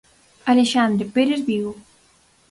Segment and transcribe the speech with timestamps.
[0.51, 1.73] Alexandre Péres Vigo.